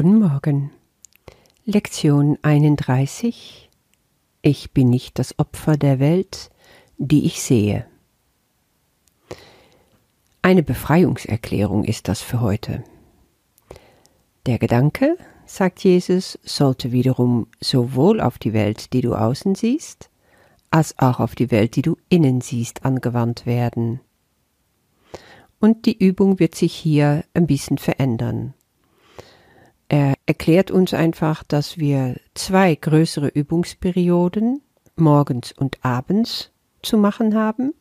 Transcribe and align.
Guten 0.00 0.20
Morgen. 0.20 0.70
Lektion 1.64 2.38
31. 2.42 3.68
Ich 4.42 4.70
bin 4.70 4.90
nicht 4.90 5.18
das 5.18 5.36
Opfer 5.40 5.76
der 5.76 5.98
Welt, 5.98 6.52
die 6.98 7.26
ich 7.26 7.42
sehe. 7.42 7.84
Eine 10.40 10.62
Befreiungserklärung 10.62 11.82
ist 11.82 12.06
das 12.06 12.20
für 12.20 12.40
heute. 12.40 12.84
Der 14.46 14.60
Gedanke, 14.60 15.16
sagt 15.46 15.82
Jesus, 15.82 16.38
sollte 16.44 16.92
wiederum 16.92 17.48
sowohl 17.60 18.20
auf 18.20 18.38
die 18.38 18.52
Welt, 18.52 18.92
die 18.92 19.00
du 19.00 19.16
außen 19.16 19.56
siehst, 19.56 20.10
als 20.70 20.96
auch 21.00 21.18
auf 21.18 21.34
die 21.34 21.50
Welt, 21.50 21.74
die 21.74 21.82
du 21.82 21.96
innen 22.08 22.40
siehst, 22.40 22.84
angewandt 22.84 23.46
werden. 23.46 23.98
Und 25.58 25.86
die 25.86 25.98
Übung 25.98 26.38
wird 26.38 26.54
sich 26.54 26.72
hier 26.72 27.24
ein 27.34 27.48
bisschen 27.48 27.78
verändern. 27.78 28.54
Er 29.88 30.14
erklärt 30.26 30.70
uns 30.70 30.92
einfach, 30.92 31.42
dass 31.44 31.78
wir 31.78 32.16
zwei 32.34 32.74
größere 32.74 33.28
Übungsperioden 33.28 34.60
morgens 34.96 35.52
und 35.52 35.82
abends 35.82 36.50
zu 36.82 36.98
machen 36.98 37.34
haben 37.34 37.72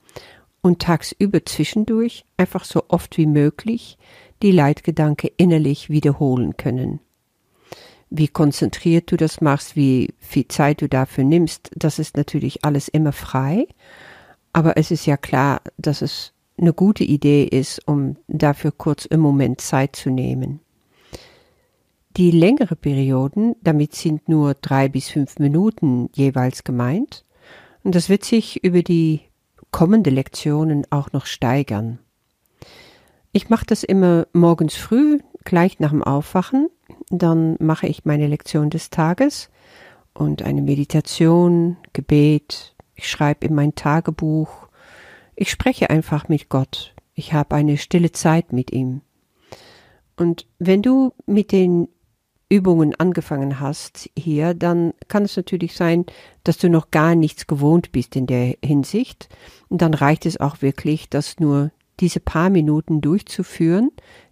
und 0.61 0.81
tagsüber 0.81 1.45
zwischendurch 1.45 2.25
einfach 2.37 2.63
so 2.63 2.85
oft 2.87 3.17
wie 3.17 3.25
möglich 3.25 3.97
die 4.41 4.51
Leitgedanke 4.51 5.31
innerlich 5.37 5.89
wiederholen 5.89 6.55
können. 6.55 6.99
Wie 8.09 8.29
konzentriert 8.29 9.11
du 9.11 9.17
das 9.17 9.41
machst, 9.41 9.75
wie 9.75 10.13
viel 10.17 10.47
Zeit 10.47 10.81
du 10.81 10.87
dafür 10.87 11.25
nimmst, 11.25 11.71
das 11.75 11.99
ist 11.99 12.15
natürlich 12.15 12.63
alles 12.63 12.87
immer 12.87 13.11
frei, 13.11 13.67
aber 14.53 14.77
es 14.77 14.91
ist 14.91 15.05
ja 15.05 15.17
klar, 15.17 15.61
dass 15.77 16.01
es 16.01 16.33
eine 16.57 16.73
gute 16.73 17.03
Idee 17.03 17.43
ist, 17.43 17.85
um 17.85 18.15
dafür 18.27 18.71
kurz 18.71 19.05
im 19.05 19.19
Moment 19.19 19.59
Zeit 19.59 19.95
zu 19.95 20.09
nehmen. 20.09 20.61
Die 22.17 22.31
längere 22.31 22.75
Perioden, 22.75 23.55
damit 23.61 23.93
sind 23.93 24.27
nur 24.27 24.55
drei 24.55 24.89
bis 24.89 25.07
fünf 25.07 25.37
Minuten 25.37 26.09
jeweils 26.15 26.63
gemeint, 26.63 27.23
und 27.83 27.93
das 27.93 28.09
wird 28.09 28.25
sich 28.25 28.63
über 28.63 28.81
die 28.81 29.21
kommende 29.69 30.09
Lektionen 30.09 30.87
auch 30.89 31.11
noch 31.11 31.27
steigern. 31.27 31.99
Ich 33.33 33.49
mache 33.49 33.67
das 33.67 33.83
immer 33.83 34.25
morgens 34.33 34.75
früh, 34.75 35.19
gleich 35.43 35.79
nach 35.79 35.91
dem 35.91 36.03
Aufwachen, 36.03 36.69
dann 37.11 37.55
mache 37.59 37.85
ich 37.85 38.03
meine 38.03 38.25
Lektion 38.25 38.71
des 38.71 38.89
Tages 38.89 39.51
und 40.15 40.41
eine 40.41 40.63
Meditation, 40.63 41.77
Gebet, 41.93 42.75
ich 42.95 43.07
schreibe 43.11 43.45
in 43.45 43.53
mein 43.53 43.75
Tagebuch, 43.75 44.69
ich 45.35 45.51
spreche 45.51 45.91
einfach 45.91 46.29
mit 46.29 46.49
Gott, 46.49 46.95
ich 47.13 47.33
habe 47.33 47.53
eine 47.53 47.77
stille 47.77 48.11
Zeit 48.11 48.53
mit 48.53 48.71
ihm. 48.71 49.01
Und 50.15 50.47
wenn 50.57 50.81
du 50.81 51.13
mit 51.27 51.51
den 51.51 51.89
Übungen 52.49 52.95
angefangen 52.95 53.59
hast 53.59 54.09
hier, 54.17 54.53
dann 54.53 54.93
kann 55.09 55.23
es 55.23 55.35
natürlich 55.35 55.75
sein, 55.75 56.05
dass 56.43 56.57
du 56.57 56.69
noch 56.69 56.91
gar 56.91 57.13
nichts 57.15 57.47
gewohnt 57.47 57.91
bist 57.91 58.15
in 58.15 58.25
der 58.25 58.55
Hinsicht. 58.63 59.27
Und 59.67 59.81
dann 59.81 59.93
reicht 59.93 60.25
es 60.25 60.39
auch 60.39 60.61
wirklich, 60.61 61.09
das 61.09 61.39
nur 61.39 61.71
diese 61.99 62.19
paar 62.19 62.49
Minuten 62.49 63.01
durchzuführen, 63.01 63.91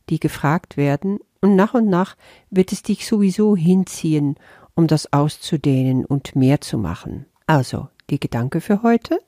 die 0.10 0.20
gefragt 0.20 0.78
werden. 0.78 1.20
Und 1.42 1.56
nach 1.56 1.74
und 1.74 1.90
nach 1.90 2.16
wird 2.50 2.72
es 2.72 2.84
dich 2.84 3.06
sowieso 3.06 3.56
hinziehen, 3.56 4.36
um 4.76 4.88
das 4.88 5.12
auszudehnen 5.12 6.06
und 6.06 6.36
mehr 6.36 6.62
zu 6.62 6.78
machen. 6.78 7.26
Also, 7.48 7.90
die 8.10 8.20
Gedanke 8.20 8.62
für 8.62 8.82
heute. 8.84 9.20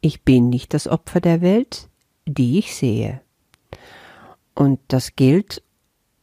Ich 0.00 0.22
bin 0.22 0.50
nicht 0.50 0.74
das 0.74 0.88
Opfer 0.88 1.20
der 1.20 1.40
Welt, 1.40 1.88
die 2.26 2.58
ich 2.58 2.74
sehe. 2.74 3.20
Und 4.54 4.80
das 4.88 5.16
gilt 5.16 5.62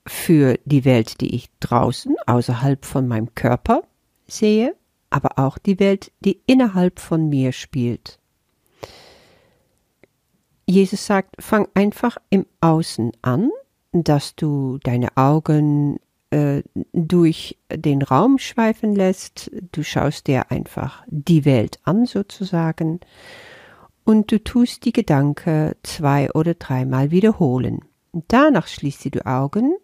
für 0.07 0.57
die 0.65 0.85
Welt, 0.85 1.21
die 1.21 1.35
ich 1.35 1.49
draußen, 1.59 2.15
außerhalb 2.25 2.85
von 2.85 3.07
meinem 3.07 3.33
Körper 3.35 3.83
sehe, 4.27 4.75
aber 5.09 5.37
auch 5.37 5.57
die 5.57 5.79
Welt, 5.79 6.11
die 6.21 6.41
innerhalb 6.45 6.99
von 6.99 7.29
mir 7.29 7.51
spielt. 7.51 8.19
Jesus 10.65 11.05
sagt, 11.05 11.35
fang 11.41 11.67
einfach 11.73 12.17
im 12.29 12.45
Außen 12.61 13.11
an, 13.21 13.51
dass 13.91 14.35
du 14.35 14.77
deine 14.83 15.17
Augen 15.17 15.99
äh, 16.29 16.63
durch 16.93 17.57
den 17.69 18.01
Raum 18.01 18.37
schweifen 18.37 18.95
lässt, 18.95 19.51
du 19.73 19.83
schaust 19.83 20.27
dir 20.27 20.49
einfach 20.49 21.03
die 21.07 21.43
Welt 21.43 21.79
an 21.83 22.05
sozusagen 22.05 23.01
und 24.05 24.31
du 24.31 24.41
tust 24.41 24.85
die 24.85 24.93
Gedanken 24.93 25.73
zwei 25.83 26.31
oder 26.31 26.53
dreimal 26.53 27.11
wiederholen. 27.11 27.81
Danach 28.13 28.67
schließt 28.67 29.05
du 29.05 29.11
die 29.11 29.25
Augen 29.25 29.75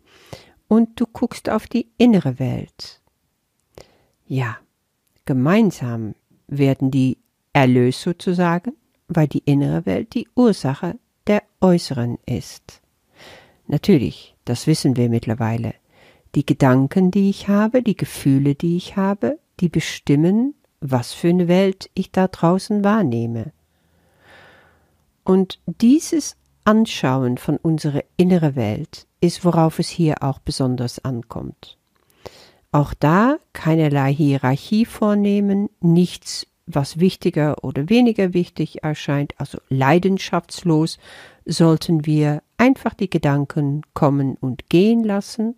und 0.67 0.99
du 0.99 1.05
guckst 1.05 1.49
auf 1.49 1.67
die 1.67 1.87
innere 1.97 2.39
Welt. 2.39 3.01
Ja, 4.25 4.57
gemeinsam 5.25 6.15
werden 6.47 6.91
die 6.91 7.17
erlöst 7.53 8.01
sozusagen, 8.01 8.73
weil 9.07 9.27
die 9.27 9.43
innere 9.45 9.85
Welt 9.85 10.13
die 10.13 10.27
Ursache 10.35 10.99
der 11.27 11.43
äußeren 11.61 12.17
ist. 12.25 12.81
Natürlich, 13.67 14.35
das 14.45 14.67
wissen 14.67 14.95
wir 14.95 15.09
mittlerweile. 15.09 15.73
Die 16.35 16.45
Gedanken, 16.45 17.11
die 17.11 17.29
ich 17.29 17.47
habe, 17.47 17.81
die 17.81 17.95
Gefühle, 17.95 18.55
die 18.55 18.77
ich 18.77 18.95
habe, 18.95 19.39
die 19.59 19.69
bestimmen, 19.69 20.55
was 20.79 21.13
für 21.13 21.29
eine 21.29 21.47
Welt 21.47 21.89
ich 21.93 22.11
da 22.11 22.27
draußen 22.27 22.83
wahrnehme. 22.83 23.51
Und 25.23 25.59
dieses 25.65 26.37
Anschauen 26.63 27.37
von 27.37 27.57
unserer 27.57 28.03
inneren 28.17 28.55
Welt 28.55 29.06
ist, 29.21 29.43
worauf 29.45 29.79
es 29.79 29.89
hier 29.89 30.23
auch 30.23 30.39
besonders 30.39 31.03
ankommt. 31.03 31.77
Auch 32.71 32.93
da 32.93 33.37
keinerlei 33.53 34.13
Hierarchie 34.13 34.85
vornehmen, 34.85 35.69
nichts, 35.79 36.47
was 36.65 36.99
wichtiger 36.99 37.63
oder 37.63 37.89
weniger 37.89 38.33
wichtig 38.33 38.83
erscheint, 38.83 39.33
also 39.37 39.57
leidenschaftslos 39.69 40.97
sollten 41.45 42.05
wir 42.05 42.43
einfach 42.57 42.93
die 42.93 43.09
Gedanken 43.09 43.83
kommen 43.93 44.35
und 44.35 44.69
gehen 44.69 45.03
lassen 45.03 45.55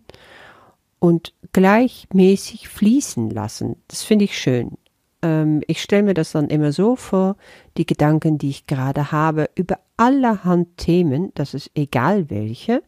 und 1.00 1.34
gleichmäßig 1.52 2.68
fließen 2.68 3.30
lassen. 3.30 3.76
Das 3.88 4.04
finde 4.04 4.26
ich 4.26 4.38
schön. 4.38 4.76
Ähm, 5.22 5.62
ich 5.66 5.82
stelle 5.82 6.04
mir 6.04 6.14
das 6.14 6.32
dann 6.32 6.48
immer 6.48 6.72
so 6.72 6.94
vor, 6.94 7.36
die 7.76 7.86
Gedanken, 7.86 8.38
die 8.38 8.50
ich 8.50 8.66
gerade 8.66 9.10
habe, 9.10 9.50
über 9.56 9.80
allerhand 9.96 10.76
Themen, 10.76 11.32
das 11.34 11.54
ist 11.54 11.70
egal 11.74 12.30
welche, 12.30 12.82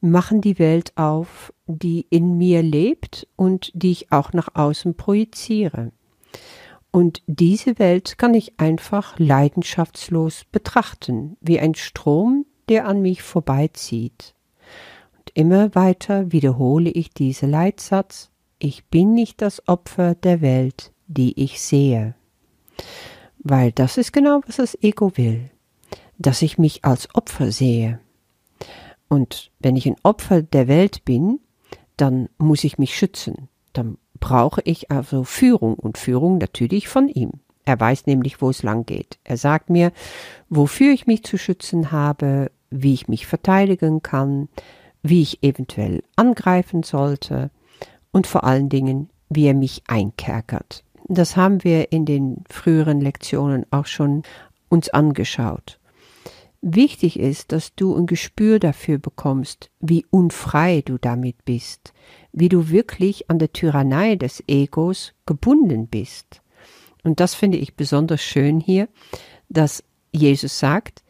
machen 0.00 0.40
die 0.40 0.58
Welt 0.58 0.92
auf, 0.96 1.52
die 1.66 2.06
in 2.10 2.36
mir 2.38 2.62
lebt 2.62 3.26
und 3.36 3.70
die 3.74 3.90
ich 3.90 4.12
auch 4.12 4.32
nach 4.32 4.54
außen 4.54 4.94
projiziere. 4.96 5.92
Und 6.90 7.22
diese 7.26 7.78
Welt 7.78 8.16
kann 8.18 8.34
ich 8.34 8.58
einfach 8.58 9.18
leidenschaftslos 9.18 10.44
betrachten, 10.50 11.36
wie 11.40 11.60
ein 11.60 11.74
Strom, 11.74 12.46
der 12.68 12.86
an 12.86 13.02
mich 13.02 13.22
vorbeizieht. 13.22 14.34
Und 15.18 15.30
immer 15.34 15.74
weiter 15.74 16.32
wiederhole 16.32 16.90
ich 16.90 17.10
diese 17.10 17.46
Leitsatz, 17.46 18.30
ich 18.58 18.86
bin 18.86 19.14
nicht 19.14 19.42
das 19.42 19.68
Opfer 19.68 20.14
der 20.14 20.40
Welt, 20.40 20.92
die 21.06 21.40
ich 21.42 21.60
sehe. 21.60 22.14
Weil 23.38 23.72
das 23.72 23.98
ist 23.98 24.12
genau, 24.12 24.40
was 24.46 24.56
das 24.56 24.76
Ego 24.82 25.16
will, 25.16 25.50
dass 26.18 26.42
ich 26.42 26.58
mich 26.58 26.84
als 26.84 27.14
Opfer 27.14 27.52
sehe. 27.52 28.00
Und 29.08 29.50
wenn 29.58 29.76
ich 29.76 29.86
ein 29.86 29.96
Opfer 30.02 30.42
der 30.42 30.68
Welt 30.68 31.04
bin, 31.04 31.40
dann 31.96 32.28
muss 32.38 32.64
ich 32.64 32.78
mich 32.78 32.96
schützen. 32.96 33.48
Dann 33.72 33.98
brauche 34.20 34.60
ich 34.64 34.90
also 34.90 35.24
Führung 35.24 35.74
und 35.74 35.98
Führung 35.98 36.38
natürlich 36.38 36.88
von 36.88 37.08
ihm. 37.08 37.32
Er 37.64 37.78
weiß 37.78 38.06
nämlich, 38.06 38.40
wo 38.40 38.50
es 38.50 38.62
lang 38.62 38.86
geht. 38.86 39.18
Er 39.24 39.36
sagt 39.36 39.68
mir, 39.68 39.92
wofür 40.48 40.92
ich 40.92 41.06
mich 41.06 41.22
zu 41.22 41.36
schützen 41.36 41.92
habe, 41.92 42.50
wie 42.70 42.94
ich 42.94 43.08
mich 43.08 43.26
verteidigen 43.26 44.02
kann, 44.02 44.48
wie 45.02 45.22
ich 45.22 45.42
eventuell 45.42 46.02
angreifen 46.16 46.82
sollte 46.82 47.50
und 48.10 48.26
vor 48.26 48.44
allen 48.44 48.68
Dingen, 48.68 49.10
wie 49.28 49.46
er 49.46 49.54
mich 49.54 49.82
einkerkert. 49.86 50.84
Das 51.08 51.36
haben 51.36 51.62
wir 51.64 51.92
in 51.92 52.04
den 52.04 52.44
früheren 52.48 53.00
Lektionen 53.00 53.64
auch 53.70 53.86
schon 53.86 54.22
uns 54.68 54.88
angeschaut. 54.88 55.78
Wichtig 56.60 57.18
ist, 57.18 57.52
dass 57.52 57.74
du 57.76 57.94
ein 57.94 58.06
Gespür 58.06 58.58
dafür 58.58 58.98
bekommst, 58.98 59.70
wie 59.78 60.04
unfrei 60.10 60.82
du 60.84 60.98
damit 60.98 61.44
bist, 61.44 61.92
wie 62.32 62.48
du 62.48 62.68
wirklich 62.68 63.30
an 63.30 63.38
der 63.38 63.52
Tyrannei 63.52 64.16
des 64.16 64.42
Egos 64.48 65.14
gebunden 65.24 65.86
bist. 65.86 66.42
Und 67.04 67.20
das 67.20 67.34
finde 67.34 67.58
ich 67.58 67.76
besonders 67.76 68.22
schön 68.22 68.58
hier, 68.58 68.88
dass 69.48 69.84
Jesus 70.10 70.58
sagt, 70.58 71.04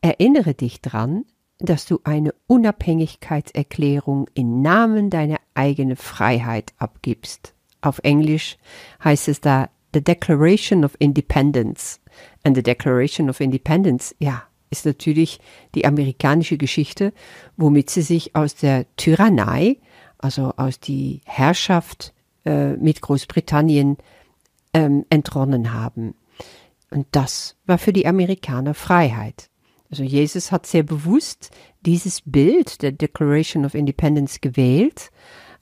erinnere 0.00 0.54
dich 0.54 0.80
dran, 0.80 1.24
dass 1.58 1.86
du 1.86 2.00
eine 2.02 2.34
Unabhängigkeitserklärung 2.48 4.28
im 4.34 4.60
Namen 4.60 5.08
deiner 5.08 5.38
eigenen 5.54 5.96
Freiheit 5.96 6.72
abgibst. 6.78 7.54
Auf 7.80 8.00
Englisch 8.02 8.58
heißt 9.04 9.28
es 9.28 9.40
da 9.40 9.70
The 9.94 10.02
Declaration 10.02 10.84
of 10.84 10.96
Independence. 10.98 12.00
And 12.42 12.56
the 12.56 12.62
Declaration 12.62 13.30
of 13.30 13.40
Independence, 13.40 14.14
ja, 14.18 14.42
ist 14.74 14.86
natürlich 14.86 15.40
die 15.76 15.86
amerikanische 15.86 16.56
Geschichte, 16.56 17.12
womit 17.56 17.90
sie 17.90 18.02
sich 18.02 18.34
aus 18.34 18.56
der 18.56 18.86
Tyrannei, 18.96 19.78
also 20.18 20.52
aus 20.56 20.80
die 20.80 21.20
Herrschaft 21.24 22.12
äh, 22.44 22.72
mit 22.72 23.00
Großbritannien 23.00 23.98
ähm, 24.72 25.06
entronnen 25.10 25.72
haben. 25.72 26.14
Und 26.90 27.06
das 27.12 27.56
war 27.66 27.78
für 27.78 27.92
die 27.92 28.06
Amerikaner 28.06 28.74
Freiheit. 28.74 29.48
Also 29.90 30.02
Jesus 30.02 30.50
hat 30.50 30.66
sehr 30.66 30.82
bewusst 30.82 31.50
dieses 31.82 32.20
Bild 32.20 32.82
der 32.82 32.90
Declaration 32.90 33.64
of 33.64 33.74
Independence 33.74 34.40
gewählt, 34.40 35.10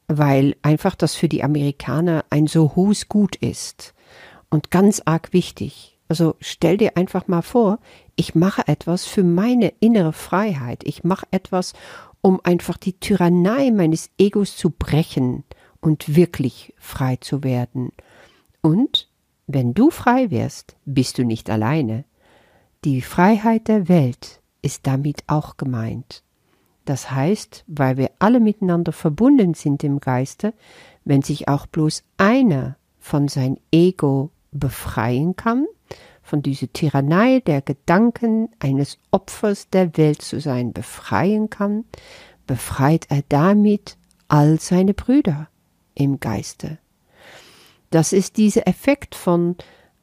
weil 0.08 0.56
einfach 0.62 0.94
das 0.94 1.14
für 1.14 1.28
die 1.28 1.44
Amerikaner 1.44 2.24
ein 2.30 2.46
so 2.46 2.74
hohes 2.74 3.08
Gut 3.08 3.36
ist 3.36 3.92
und 4.48 4.70
ganz 4.70 5.02
arg 5.04 5.34
wichtig. 5.34 5.91
Also 6.12 6.36
stell 6.40 6.76
dir 6.76 6.98
einfach 6.98 7.26
mal 7.26 7.40
vor, 7.40 7.78
ich 8.16 8.34
mache 8.34 8.68
etwas 8.68 9.06
für 9.06 9.24
meine 9.24 9.72
innere 9.80 10.12
Freiheit. 10.12 10.82
Ich 10.84 11.04
mache 11.04 11.26
etwas, 11.30 11.72
um 12.20 12.38
einfach 12.44 12.76
die 12.76 13.00
Tyrannei 13.00 13.70
meines 13.70 14.10
Egos 14.18 14.54
zu 14.58 14.68
brechen 14.68 15.42
und 15.80 16.14
wirklich 16.14 16.74
frei 16.76 17.16
zu 17.16 17.42
werden. 17.42 17.92
Und 18.60 19.08
wenn 19.46 19.72
du 19.72 19.88
frei 19.88 20.30
wirst, 20.30 20.76
bist 20.84 21.16
du 21.16 21.24
nicht 21.24 21.48
alleine. 21.48 22.04
Die 22.84 23.00
Freiheit 23.00 23.68
der 23.68 23.88
Welt 23.88 24.42
ist 24.60 24.86
damit 24.86 25.24
auch 25.28 25.56
gemeint. 25.56 26.22
Das 26.84 27.10
heißt, 27.10 27.64
weil 27.68 27.96
wir 27.96 28.10
alle 28.18 28.38
miteinander 28.38 28.92
verbunden 28.92 29.54
sind 29.54 29.82
im 29.82 29.98
Geiste, 29.98 30.52
wenn 31.06 31.22
sich 31.22 31.48
auch 31.48 31.64
bloß 31.64 32.04
einer 32.18 32.76
von 33.00 33.28
sein 33.28 33.56
Ego 33.72 34.30
befreien 34.52 35.34
kann, 35.36 35.66
von 36.22 36.42
dieser 36.42 36.72
Tyrannei 36.72 37.40
der 37.40 37.62
Gedanken 37.62 38.48
eines 38.60 38.98
Opfers 39.10 39.68
der 39.70 39.96
Welt 39.96 40.22
zu 40.22 40.40
sein 40.40 40.72
befreien 40.72 41.50
kann, 41.50 41.84
befreit 42.46 43.06
er 43.08 43.22
damit 43.28 43.96
all 44.28 44.60
seine 44.60 44.94
Brüder 44.94 45.48
im 45.94 46.20
Geiste. 46.20 46.78
Das 47.90 48.12
ist 48.12 48.36
dieser 48.36 48.66
Effekt 48.66 49.14
von 49.14 49.56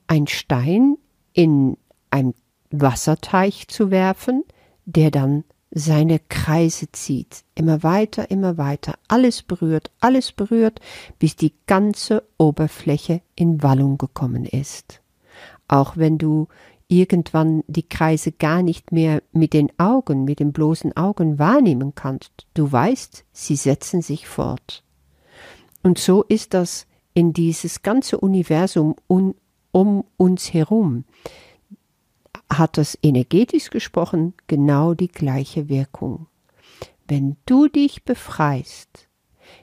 ein 0.08 0.28
Stein 0.28 0.98
in 1.34 1.78
ein 2.12 2.34
Wasserteich 2.70 3.68
zu 3.68 3.90
werfen, 3.90 4.44
der 4.86 5.10
dann 5.10 5.44
seine 5.72 6.20
Kreise 6.20 6.92
zieht, 6.92 7.44
immer 7.56 7.84
weiter, 7.84 8.32
immer 8.32 8.58
weiter, 8.58 8.96
alles 9.08 9.44
berührt, 9.44 9.92
alles 10.00 10.32
berührt, 10.32 10.80
bis 11.20 11.36
die 11.36 11.54
ganze 11.68 12.24
Oberfläche 12.38 13.22
in 13.36 13.62
Wallung 13.62 13.98
gekommen 13.98 14.46
ist. 14.46 15.02
Auch 15.68 15.96
wenn 15.96 16.18
du 16.18 16.48
irgendwann 16.88 17.64
die 17.68 17.88
Kreise 17.88 18.32
gar 18.32 18.64
nicht 18.64 18.92
mehr 18.92 19.22
mit 19.32 19.54
den 19.54 19.72
Augen, 19.78 20.26
mit 20.26 20.40
den 20.40 20.52
bloßen 20.52 20.98
Augen 20.98 21.38
wahrnehmen 21.38 21.94
kannst, 21.94 22.48
du 22.56 22.72
weißt, 22.72 23.26
sie 23.32 23.56
setzen 23.56 24.02
sich 24.02 24.28
fort. 24.28 24.84
Und 25.84 26.00
so 26.00 26.24
ist 26.24 26.56
das 26.56 26.88
in 27.14 27.32
dieses 27.32 27.84
ganze 27.84 28.18
Universum 28.20 28.96
un, 29.08 29.36
um 29.72 30.04
uns 30.18 30.52
herum 30.52 31.06
hat 32.52 32.78
das 32.78 32.98
energetisch 33.02 33.70
gesprochen 33.70 34.34
genau 34.48 34.94
die 34.94 35.08
gleiche 35.08 35.70
Wirkung. 35.70 36.28
Wenn 37.08 37.38
du 37.46 37.68
dich 37.68 38.04
befreist, 38.04 39.08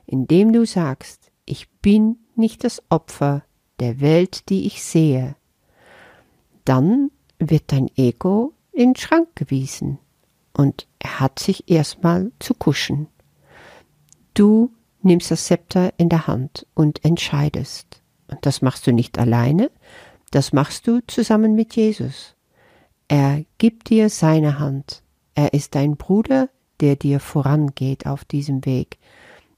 indem 0.06 0.52
du 0.52 0.66
sagst, 0.66 1.30
ich 1.44 1.68
bin 1.82 2.18
nicht 2.34 2.64
das 2.64 2.82
Opfer 2.88 3.44
der 3.80 4.00
Welt, 4.00 4.48
die 4.48 4.66
ich 4.66 4.82
sehe, 4.82 5.36
dann 6.64 7.10
wird 7.38 7.64
dein 7.72 7.88
Ego 7.96 8.52
in 8.72 8.92
den 8.92 8.96
Schrank 8.96 9.28
gewiesen 9.34 9.98
und 10.52 10.86
er 10.98 11.20
hat 11.20 11.38
sich 11.38 11.68
erstmal 11.70 12.32
zu 12.38 12.54
kuschen. 12.54 13.08
Du 14.34 14.72
nimmst 15.02 15.30
das 15.30 15.46
Zepter 15.46 15.92
in 15.96 16.08
der 16.08 16.26
Hand 16.26 16.66
und 16.74 17.04
entscheidest. 17.04 18.02
Und 18.28 18.44
das 18.44 18.60
machst 18.60 18.86
du 18.86 18.92
nicht 18.92 19.18
alleine, 19.18 19.70
das 20.30 20.52
machst 20.52 20.86
du 20.86 21.00
zusammen 21.06 21.54
mit 21.54 21.76
Jesus. 21.76 22.35
Er 23.08 23.44
gibt 23.58 23.90
dir 23.90 24.10
seine 24.10 24.58
Hand. 24.58 25.02
Er 25.34 25.52
ist 25.54 25.74
dein 25.74 25.96
Bruder, 25.96 26.48
der 26.80 26.96
dir 26.96 27.20
vorangeht 27.20 28.06
auf 28.06 28.24
diesem 28.24 28.64
Weg, 28.64 28.98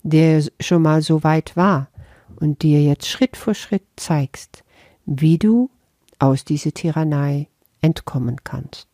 der 0.02 0.44
schon 0.60 0.82
mal 0.82 1.02
so 1.02 1.24
weit 1.24 1.56
war 1.56 1.88
und 2.36 2.62
dir 2.62 2.82
jetzt 2.82 3.08
Schritt 3.08 3.36
für 3.36 3.54
Schritt 3.54 3.86
zeigst, 3.96 4.64
wie 5.06 5.38
du 5.38 5.70
aus 6.18 6.44
dieser 6.44 6.72
Tyrannei 6.72 7.48
entkommen 7.80 8.36
kannst. 8.44 8.88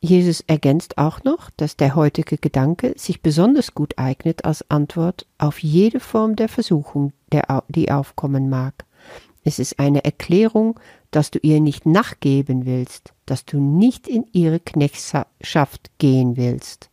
Jesus 0.00 0.42
ergänzt 0.42 0.98
auch 0.98 1.24
noch, 1.24 1.48
dass 1.56 1.78
der 1.78 1.94
heutige 1.94 2.36
Gedanke 2.36 2.92
sich 2.96 3.22
besonders 3.22 3.74
gut 3.74 3.98
eignet 3.98 4.44
als 4.44 4.68
Antwort 4.70 5.26
auf 5.38 5.60
jede 5.60 5.98
Form 5.98 6.36
der 6.36 6.50
Versuchung, 6.50 7.14
die 7.68 7.90
aufkommen 7.90 8.50
mag. 8.50 8.84
Es 9.44 9.58
ist 9.58 9.78
eine 9.78 10.04
Erklärung, 10.04 10.80
dass 11.10 11.30
du 11.30 11.38
ihr 11.42 11.60
nicht 11.60 11.86
nachgeben 11.86 12.64
willst, 12.64 13.12
dass 13.26 13.44
du 13.44 13.60
nicht 13.60 14.08
in 14.08 14.26
ihre 14.32 14.58
Knechtschaft 14.58 15.90
gehen 15.98 16.36
willst. 16.36 16.90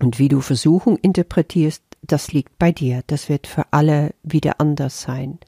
Und 0.00 0.18
wie 0.18 0.28
du 0.28 0.40
Versuchung 0.40 0.96
interpretierst, 0.96 1.82
das 2.02 2.32
liegt 2.32 2.58
bei 2.58 2.72
dir, 2.72 3.04
das 3.06 3.28
wird 3.28 3.46
für 3.46 3.66
alle 3.70 4.12
wieder 4.24 4.60
anders 4.60 5.00
sein. 5.00 5.38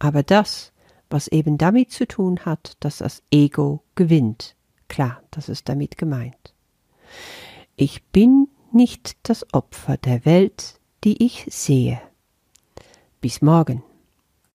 Aber 0.00 0.24
das, 0.24 0.72
was 1.08 1.28
eben 1.28 1.58
damit 1.58 1.92
zu 1.92 2.08
tun 2.08 2.40
hat, 2.40 2.76
dass 2.80 2.98
das 2.98 3.22
Ego 3.30 3.84
gewinnt, 3.94 4.56
klar, 4.88 5.22
das 5.30 5.48
ist 5.48 5.68
damit 5.68 5.96
gemeint. 5.96 6.54
Ich 7.76 8.02
bin 8.06 8.48
nicht 8.72 9.16
das 9.22 9.46
Opfer 9.54 9.96
der 9.96 10.24
Welt, 10.24 10.80
die 11.04 11.24
ich 11.24 11.46
sehe. 11.48 12.00
Bis 13.20 13.42
morgen. 13.42 13.84